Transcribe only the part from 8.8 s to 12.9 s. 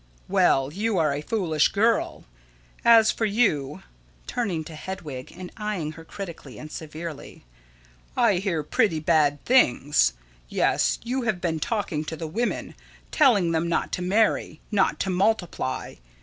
bad things. Yes, you have been talking to the women